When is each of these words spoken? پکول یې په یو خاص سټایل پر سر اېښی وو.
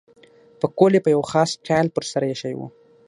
پکول 0.59 0.91
یې 0.95 1.01
په 1.05 1.09
یو 1.15 1.21
خاص 1.31 1.49
سټایل 1.55 1.87
پر 1.95 2.03
سر 2.11 2.23
اېښی 2.27 2.53
وو. 2.57 2.67